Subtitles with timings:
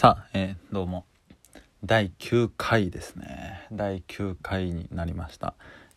[0.00, 1.04] さあ、えー、どうも。
[1.84, 3.66] 第9回ですね。
[3.70, 5.52] 第9回になりました、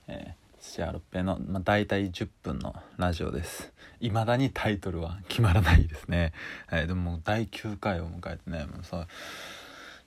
[0.10, 3.72] えー、土屋六平の、まあ、大体10分のラジオです。
[4.02, 6.34] 未だにタイトルは決まらないですね、
[6.70, 9.08] えー、でも第9回を迎えてねもうさ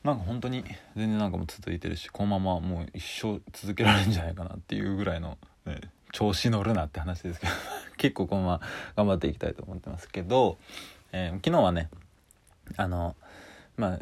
[0.04, 0.62] なんか本当に
[0.94, 5.80] 全然なんかも続いてるしこのままもう一生続けられるんじゃないかなっていうぐらいの、ね、
[6.12, 7.52] 調子乗るなって話ですけど
[7.96, 8.60] 結構このまま
[8.94, 10.58] 頑張っていきたいと思ってますけど、
[11.12, 11.88] えー、昨日はね
[12.76, 13.16] あの
[13.76, 14.00] まあ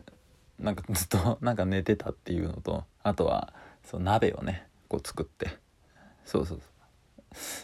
[0.58, 3.52] なんかずっと なんか寝てたっていうのとあとは
[3.84, 5.58] そう鍋をねこう作って。
[6.24, 6.64] そうそうそ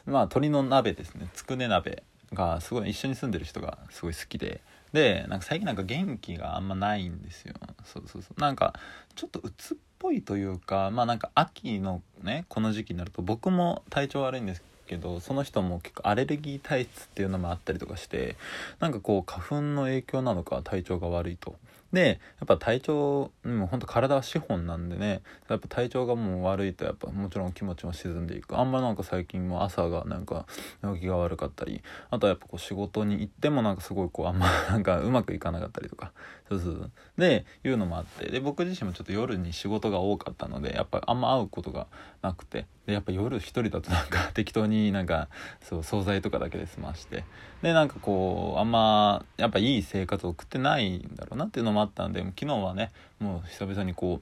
[0.07, 0.11] う。
[0.11, 1.29] まあ鶏の鍋ですね。
[1.33, 2.02] つくね鍋
[2.33, 4.61] がすごい一緒に住んでる人がすごい好きで。
[4.93, 7.55] でなんか最近なんか元気があんまないんですよ。
[7.85, 8.41] そうそうそう。
[8.41, 8.74] なんか
[9.15, 18.37] ちょっと鬱っぽいというかまあなんか秋のねこの時期になると僕も体調悪いんですけどその人も結構アレルギー体質っていうのもあったりとかして
[18.80, 21.55] なんかこう花粉の影響なのか体調が悪いと
[21.93, 25.23] でやっぱ体調もうほんと体は資本なんでね。
[25.49, 28.59] やっぱ体調がもう悪いとやっぱもちろん気持ちも沈んでいく。
[28.59, 30.46] あんまなんか最近も朝がなんか
[30.83, 31.83] 動きが悪かったり。
[32.11, 36.13] あとはやっぱこう仕事に行ってもなんかすごいこうあんま なんかうまくいかなかったりとか。
[36.49, 36.91] そうそう。
[37.18, 38.30] でいうのもあって。
[38.30, 41.87] で僕自身もちょっと夜に仕事が多かったのでやっぱあんま会うことが
[42.23, 42.66] なくて。
[42.87, 45.29] でやっぱ夜一人だとなんか 適当になんか
[45.63, 47.25] そう惣菜とかだけで済まして。
[47.63, 54.21] でなんかこうあんまやっぱいい生活を送ってないんだろうなっていうのもあったんで昨日はねもう久々にこ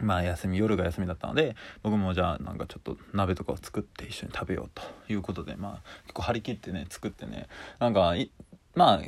[0.00, 7.46] うまあ休み夜が休みだったので僕もじゃあなんかちょっと鍋とかを作って一緒に食べようということでまあ結構張り切ってね作ってね
[7.78, 8.14] なんか
[8.74, 9.00] まあ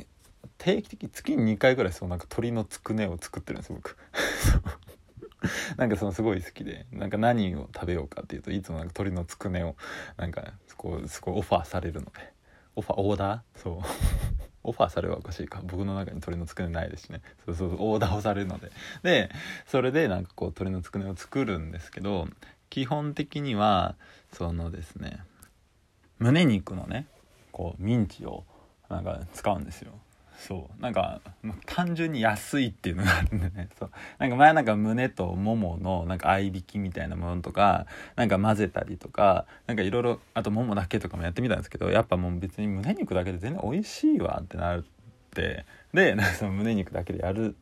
[0.57, 3.97] 定期的月に2回ぐらいそうなんか鶏のつくねを作ってるんです僕。
[5.77, 9.75] なんかそのすごい好きでなんか何を食べようかっていうといつもなんか鶏のつくねを
[10.17, 12.33] なんかこうすごいオファーされるので。
[12.75, 13.59] オファーオーダー？
[13.59, 13.79] そう。
[14.63, 15.61] オファーされるはおかしいか。
[15.63, 17.21] 僕の中に鶏のつくねないですしね。
[17.45, 18.71] そうそうオーダーをされるので。
[19.03, 19.29] で
[19.65, 22.27] それでなんかこう鶏のつくねを作るんですけど
[22.69, 23.95] 基本的には
[24.31, 25.19] そのですね
[26.19, 27.07] 胸肉のね
[27.51, 28.45] こうミンチを
[28.89, 29.99] なんか使うんですよ。
[30.39, 30.81] そう。
[30.81, 31.19] なんか
[31.65, 33.69] 単純に安いっていうのがあるんでね。
[33.77, 33.91] そう。
[34.19, 37.85] なんか前なんか胸ともものなんか合いびきみたいなものとか
[38.15, 44.83] なんか混ぜたりとかなんかいろいろあとももだけとかもやってみたんですけどやっぱもう別に胸肉だけで全然美味しいわってなるっ
[45.31, 45.65] て。
[45.93, 47.55] でその胸肉だけでやる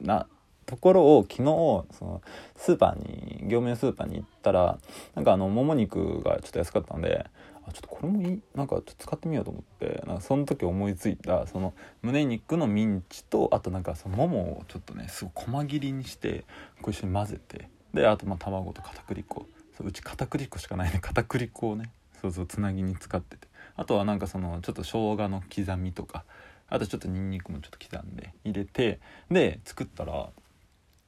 [0.00, 0.26] な
[0.66, 2.22] ところを昨日その
[2.56, 4.78] スーパーに業務用スーパーに行ったら
[5.14, 7.26] なんかあのもも肉がちょっと安かったんで
[7.66, 16.44] あちょっとこれもいいなんかちょっと使ってみようと思ってなんかその時思いついたその胸肉のミンチとあとなんかそのももをちょっとねすごい細切りにして
[16.80, 19.46] こう一緒に混ぜてであとまあ卵と片栗粉。
[19.76, 20.98] そううち片栗粉しかないね。
[21.00, 21.90] 片栗粉をね
[22.20, 23.48] そうそうつなぎに使ってて。
[23.74, 26.24] あとはなんかそのちょっと生姜の刻みとか
[26.68, 29.00] あとちょっとニンニクもちょっと刻んで入れて
[29.30, 30.30] で作ったら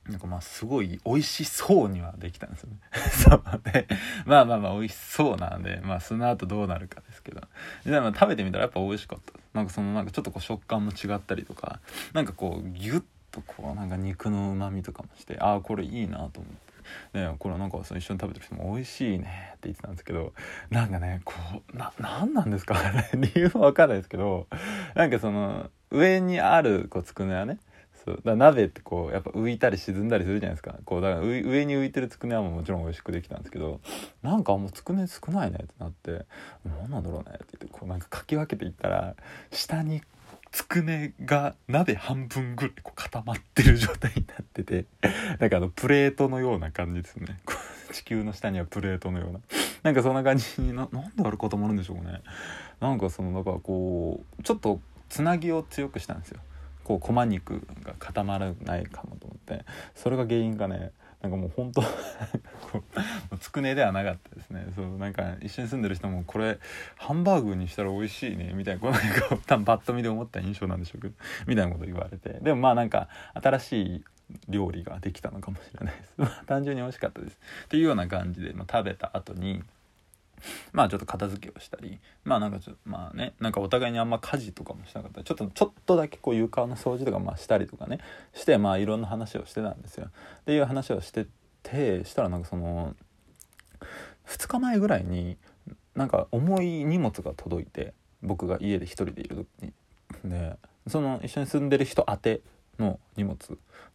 [0.09, 2.77] なんかまあすごい美味しそうにはできたんですよね。
[3.11, 3.43] そう
[3.73, 3.87] で、
[4.27, 7.41] まあまあまあ美味しそうなんで、まあその後どうなるかですけど。
[7.87, 9.33] でも食べてみたらやっぱ美味しかった。
[9.55, 11.81] なんかそのなんかちょっとこう食感も違ったりとか、
[12.13, 16.75] なんかこうギュッとこうなんか肉の旨味とかもして、ああこれいいなと思って。
[17.15, 20.35] ね、これなんかその一緒に食べてる人も美味しいねって言ってたんですけど
[20.69, 21.33] なんかねこ
[21.73, 22.77] うな何なんですか？
[23.17, 24.49] 理由は分かんないですけど
[24.95, 27.59] なんかその上にあるこうつくねはね
[28.05, 28.21] そう。
[28.25, 30.77] だ鍋ってこうやっぱ浮いたり沈んだりするじゃないですか。
[30.85, 33.81] こうだから上に浮いてるつくねはもちろん美味しくできたんですけど
[34.23, 36.27] なんかもうつくね少ないねってなって
[36.65, 39.17] 何なんだろうねって言ってこうなんかかき分けていったら
[39.51, 40.03] 下に
[40.53, 44.85] つくねが鍋半分ぐらいこう固まってる状態になってて
[45.41, 47.39] なんかあのプレートのような感じですね。
[47.93, 49.41] 地球の下にはプレートのような。
[49.83, 52.23] なんかそんな感じにななんであることもあるんでしょうね。
[52.81, 56.41] なんかそのだかこうちょっとつなぎを強くしたんですよ。
[56.85, 59.65] こうこま肉が固まらないかもと思って
[59.95, 60.93] それが原因かね。
[61.23, 61.83] なんかもう本当
[63.41, 64.67] つくねではなかったですね。
[64.77, 66.59] そうなんか一緒に住んでる人もこれ
[66.97, 71.15] ハンバーグにしたら美味しいねみたいなこうなんか多分パッと見で思った印象なんでしょうけど
[71.47, 72.41] みたいなこと言われて。
[72.41, 74.05] でもまあなんか新しい
[74.51, 76.45] 料理ができたのかもしれないです。
[76.45, 77.39] 単純に美味しかったです。
[77.65, 79.63] っていうような感じで、まあ、食べた後に
[80.73, 85.23] まあちょっと片付けをしたりまあなんかちょっとまあねなんかお互いにあんま家事とかもしなかった。
[85.23, 87.99] ちょっとちょっとだけこう床の掃除とかまあしたりとかね
[88.35, 90.07] してまあいろんな話をしてたんですよ。
[90.07, 91.27] っていう話をして
[91.63, 92.95] てしたらなんかその
[94.27, 95.37] 2日前ぐらいに
[95.95, 99.73] なんか重い荷物が届いて僕が家で一人でいる時に。
[100.25, 102.41] でその一緒に住んでる人宛て
[102.79, 103.39] の荷物。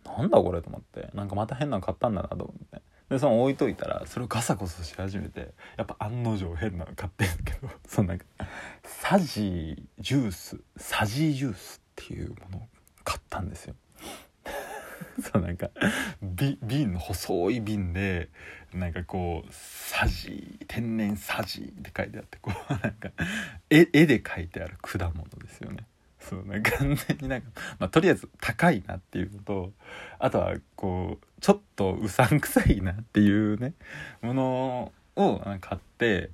[0.05, 2.81] なんだこれと思ってなんかまた変なの買ったんだなと思って。
[3.09, 8.25] でその置いといたらそれをガサゴソし始めてやっぱ案の定変なの買ってるんけど そのなんか
[8.83, 12.67] サジジュースサジジュースっていうものを
[13.03, 13.75] 買ったんですよ
[15.21, 15.71] そうなんか
[16.21, 18.29] 瓶の細い瓶で
[18.73, 23.09] なんかこう「さじ天然さじ」って書いてあってこうなんか
[23.71, 25.88] 絵絵で描いてある果物ですよね。
[26.19, 27.47] そうなんか完全になんか、
[27.79, 29.71] まあ、とりあえず高いなっていうのと
[30.19, 33.73] あとはこうちょっとうさんくさいなっていうね
[34.21, 36.31] ものを買って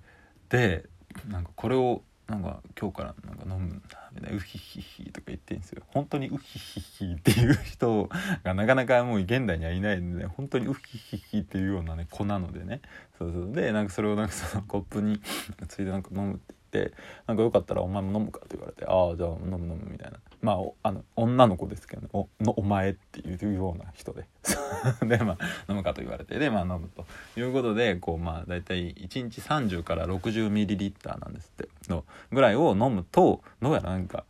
[0.50, 0.86] で
[1.28, 5.84] なんかこれをなんか今日からなんか飲むんだみたいな「ウヒヒヒ」とか言ってんですよ。
[5.88, 8.10] 本当にウヒヒヒっていう人
[8.44, 12.82] がなかなかもう現代にはいないんで、ね、本当にウヒヒヒっていうようなね子なのでね。
[13.20, 13.54] そうそう。
[13.54, 15.22] でなんかそれをなんかそのコップに
[15.68, 16.94] ついでなんか飲むってって
[17.28, 20.20] なんかよかったらお前も飲むかって言われてああじゃあ飲む飲むみたいな。
[20.42, 22.10] まああの女の子ですけどね。
[22.14, 24.26] おのお前っていうような人で。
[25.08, 27.06] でまあ飲むかと言われてでまあ飲むと
[27.40, 31.70] いうことでこうまあ大体1日30から 60ml なんですって。
[31.90, 34.26] のぐらいを飲むとどうやらなんか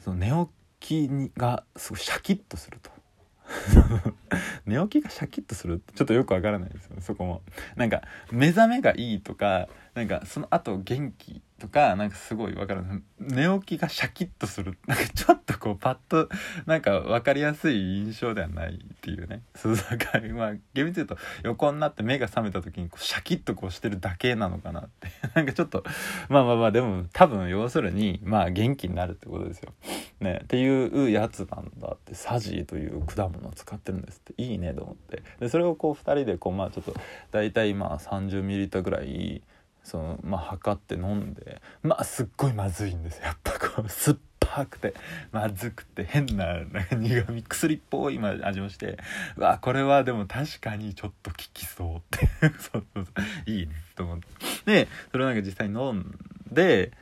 [0.00, 0.48] その寝
[0.80, 2.90] 起きがすごいシャキッとすると。
[4.70, 7.42] 寝起きがシャキッとするってちょっとよくわからないですよねそこも。
[7.76, 12.82] なんか目覚めがいいとかなんかその後元気とかなんかすごい分かる
[13.18, 14.78] 寝起きがシャキッとする。
[14.86, 16.28] なんかちょっとこうパッと
[16.64, 19.42] なんか分かりやすい印象ではないっていうね。
[19.54, 25.08] そうだからまあ厳密に言うと横になって目が覚めた時にこうシャキッとこうしてるだけなのかなって。
[25.34, 25.84] なんかちょっと
[26.28, 29.74] まあまあまあでも多分要するにまあ元気になるってことですよ。
[30.20, 32.14] ねっていうやつなんだって。
[32.14, 34.42] サジーという果物を使ってるんですって。
[34.42, 35.22] いいねと思って。
[35.40, 36.94] でそれをこう2人でこうまあちょっと
[37.30, 39.42] 大体まあ 30ml ぐらい
[39.82, 44.94] そのまあ測って飲んでまあすっごいまずいんですやっぱこう酸っぱくて
[45.32, 46.60] まずくて変な
[46.92, 48.98] 苦味薬っぽい味もして
[49.36, 52.28] うわこれはでも確かにちょっと効きそうって。
[52.58, 53.12] そうそうそ
[53.46, 54.26] ういいねと思って。
[54.84, 56.18] でそれをなんか実際に飲ん
[56.50, 56.92] で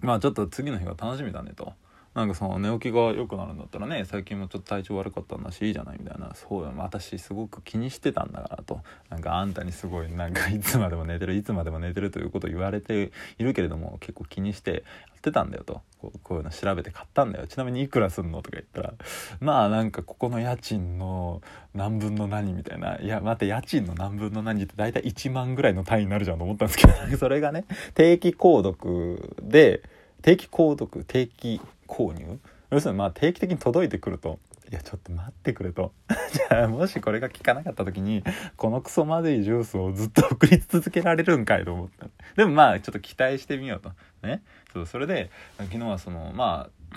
[0.00, 1.72] まあちょっと次の日が楽しみだねと。
[2.18, 8.80] なんかその寝起きが良くなるんだったらね最近もちょっと体調悪かったんだしいいじゃないみたいなそうよ私すごく気にしてたんだからと。
[9.08, 14.78] なんかあんたにすごいなんかいつまでも寝てるいつまでも寝てるということを言われているけれども結構気にしてや
[15.18, 15.80] ってたんだよと。
[16.00, 17.46] こうこういうの調べて買ったんだよ。
[17.46, 18.94] ちなみにいくらすんのとか言ったら
[19.40, 21.40] まあなんかここの家賃の
[21.74, 22.98] 何分の何みたいな。
[22.98, 29.82] いや待って家賃の何分の何って大体1万ぐらいの単位になるじゃんと思ったんですけどそれがね定期購読で
[30.22, 31.60] 定期購読定期
[31.98, 32.38] 購入？
[32.70, 34.38] 要するにまあ定期的に届いてくると。
[34.70, 35.92] いやちょっと待ってくれと。
[36.32, 38.22] じゃあもしこれが効かなかった時に
[38.56, 42.06] このクソまずいジュースをずっと送り続けられるんかいと思った。
[42.36, 43.92] でもまあちょっと期待してみようと。
[44.22, 44.42] ね？
[44.72, 46.96] そうそれで昨日はそのまあ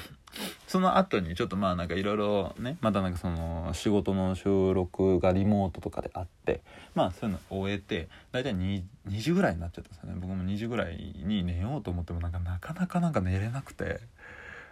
[0.68, 2.78] その後にちょっとまあなんかいろいろね？
[2.82, 6.62] またなんかその仕事の収録がリモートとかであって
[6.94, 10.18] まあそういうのを終えて大体 2, 2時ぐらいになっちゃったんですよね。
[10.20, 14.02] 僕も2時ぐらいに寝ようと思ってもなんかなかなかなんか寝れなくて。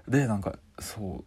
[0.07, 1.23] でなんかそう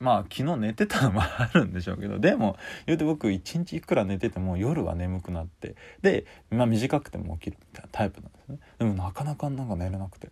[0.00, 8.58] まあ昨日寝てたのもあるんでしょうけどでも言うて僕一日いくら寝てても夜は眠くなってで、まあ、短くても起きるみたいなタイプなんですね。
[8.78, 10.30] でもなかなかなんか寝れなくて。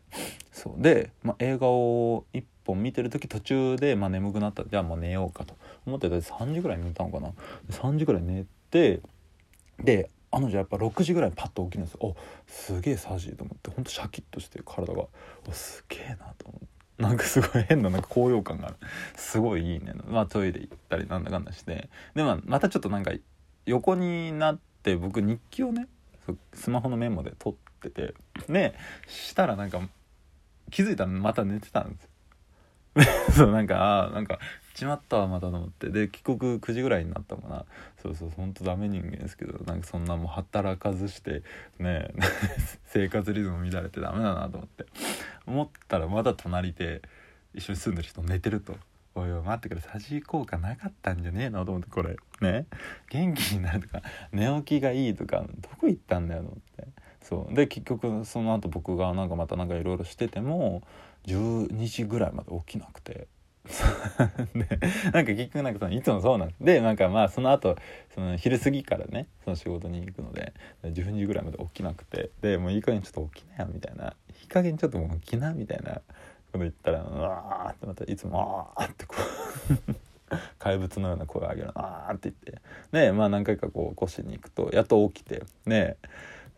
[0.53, 0.83] そう。
[0.83, 4.65] で、まあ、映画を1本見てる時途中で、まあ、眠くなった。
[4.65, 5.55] じゃあもう寝ようかと
[5.87, 6.17] 思ってた。
[6.17, 7.33] 3時ぐらい寝たのかな。
[7.71, 9.03] 3時ぐらい寝て
[9.85, 12.01] であのじゃやっぱ6時ぐらいパッと起きるんですよ。
[12.03, 12.17] お
[12.47, 13.71] すげえサージーと思って。
[13.71, 15.05] ほんとシャキッとして体が。
[15.47, 16.78] おすげえなと思って。
[16.99, 18.77] なんかすごい変ななんか高揚感がある。
[19.17, 19.95] すごいいいね。
[20.09, 21.89] まあトイレ行ったりなんだかんだして。
[22.15, 23.13] でまあまたちょっとなんか
[23.67, 25.87] 横になって僕日記をね
[26.53, 28.15] スマホのメモで撮ってて。
[28.49, 28.75] ね
[29.07, 29.81] したらなんか
[30.71, 32.11] 気づいたらまた寝てたんですよ。
[33.35, 34.39] そうなんかあなんか
[34.75, 35.91] ちまったわまたと思って。
[35.91, 37.65] で帰国9時ぐらいになったかな。
[38.01, 41.43] そうそうほんとダメ人間ですけどなんかそんなもう働かずして
[41.79, 42.13] ね
[42.87, 44.87] 生活リズム乱れてダメだなと思って。
[45.47, 47.03] 思ったらまだ隣で
[47.55, 48.77] 一緒に住んでる人寝てると。
[49.15, 52.17] おいおい待ってくれサジ効果なかったんじゃねえのと思ってこれ。
[52.41, 52.67] ね。
[53.11, 57.08] 元気になるとか寝起きがいいとかどこ行ったんだよと思って。
[57.23, 57.55] そう。
[57.55, 60.83] で結局その後僕がなんかまたなんかいろいろしてても
[61.27, 63.27] 12時ぐらいまで起きなくて。
[64.55, 64.79] で
[65.13, 66.55] なんか結局なんかそのいつもそうなん。
[66.61, 67.77] でなんかまあその後
[68.15, 72.31] その昼過ぎからねその仕事に行くので12時ぐらいまで起きなくて。
[72.41, 74.15] でもういい加減ちょっと起きなよみたいな。
[74.41, 76.03] いい加減ちょっともう起きなみたいなこ
[76.53, 79.17] と言ったらうわーってまたいつもあーってこ
[79.91, 79.95] う。
[80.59, 82.63] 怪物のような声を上げるあーって言って。
[82.93, 85.43] でまあ何回かこう起こしに行くとやっと起きて。
[85.67, 85.97] ね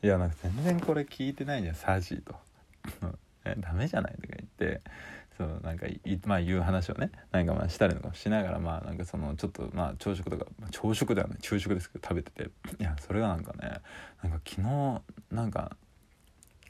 [0.02, 2.34] いやなんか全然これ聞いてないじゃんサジーと。
[3.58, 4.82] ダメじゃないとか言って
[5.36, 5.86] そうなんか
[6.26, 12.50] まあ言う話をねなんかまあしたりとかしながらまあなんかそのちょっとまあ朝食とか、まあ、朝食ではない昼食ですけど食べてて。
[12.78, 13.80] いやそれがなんかね
[14.22, 15.76] なんか昨日なんか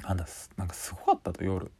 [0.03, 1.71] なんだなんかすごかったと夜。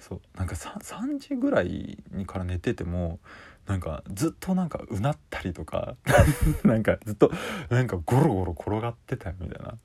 [0.00, 3.20] そうなんか 3, 3時ぐらいにから寝てても
[3.66, 5.96] なんかずっとなんかうなったりとか
[6.64, 7.30] なんかずっと
[7.70, 9.78] なんかゴロゴロ転がってたみたいな。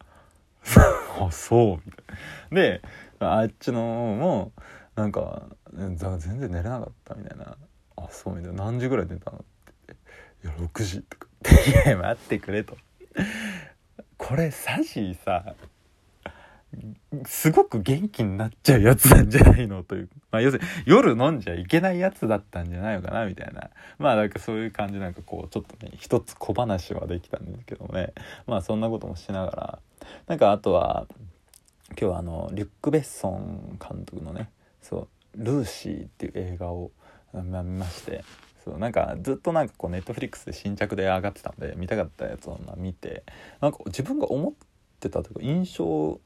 [1.20, 1.82] あそう。
[1.86, 2.16] みたい
[2.52, 2.82] なで
[3.20, 4.52] あっちの方も
[4.96, 7.58] なんか全然寝れなかったみたいな。
[7.98, 8.66] あそうみたいな。
[8.66, 9.42] 何時ぐらい寝たのっ
[9.86, 9.94] て
[10.44, 11.28] 「いや6時」とか
[11.86, 12.78] 「いや待ってくれ」と。
[14.18, 15.56] これサジさ
[17.26, 23.70] すごく元気になっちゃうやつなんじゃないのという、まあ、要するに夜飲んじゃいけないやつだったんじゃないのかなみたいな。
[23.98, 28.14] まあなんかそういう感じなんかこうちょっとね一つ小話はできたんですけどね。
[28.46, 29.80] まあそんなこともしながら。
[30.28, 31.08] なんかあとは
[31.90, 34.50] 今日はあのリュック・ベッソン監督のね
[34.82, 36.92] そう「ルーシー」っていう映画を
[37.34, 37.44] 見
[37.78, 38.24] まして。
[38.64, 43.24] そうなんかずっとなんかこうネットフリックスで新着で上がってたんで見たかったやつを見て
[43.62, 44.54] なんか自分が思っ
[45.00, 46.20] てたというか印象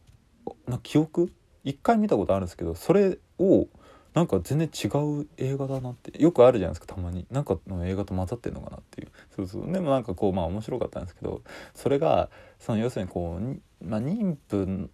[0.67, 1.31] な記憶？
[1.63, 3.67] 一回見たことあるんですけどそれを
[4.13, 4.87] なんか全然違
[5.21, 7.25] う映画だなってよくあるじゃないですかたまに。
[7.31, 9.11] なんかの映画と混ざってんのかなっていう。
[9.35, 9.71] そうそう。
[9.71, 11.41] でもなんかこうまあ面白かったんですけど
[11.73, 14.89] それがその要するにこう、まあ、妊婦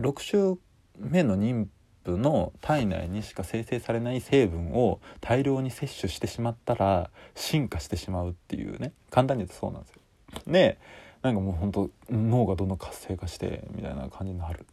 [0.00, 0.58] 6週
[0.98, 1.66] 目の妊
[2.04, 8.92] 婦の体内にしか生成されない成分を大量に摂取してしまったら進化してしまうっていうね。
[9.10, 10.00] 簡単に言うとそうなんですよ。
[10.46, 10.78] で
[11.20, 14.66] なんかもうほんと脳がどんどん活性化してみたいな感じになる。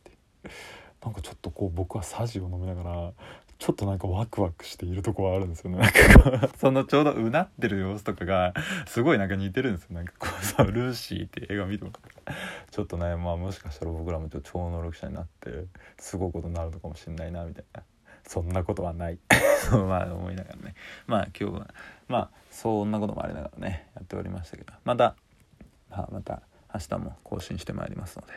[1.03, 3.13] なんかちょっとこう僕はサジを飲みながら
[3.59, 5.79] ちょっとなんかワクワクしているとこはあるんですよね。
[5.79, 8.53] なんかこう、そのちょうどうなってる様子とかが、
[8.87, 9.95] すごいなんか似てるんですよ。
[9.95, 11.91] なんかこうさ、ルーシーって映画見ても
[12.71, 15.65] ちょっとね、まあもしかしたら僕らもちょっと超能力者になって、
[15.97, 17.83] すごいことになるのかもしれないな、みたいな。
[18.25, 19.19] そんなことはない。
[19.71, 20.75] まあ思いながらね。
[21.05, 21.67] まあ今日は、
[22.07, 25.17] まあそんなこともありながらね、やっておりましたけど、また、
[25.89, 28.33] まあまた明日も更新してまいりますので、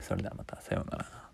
[0.00, 1.25] それではまたさようなら。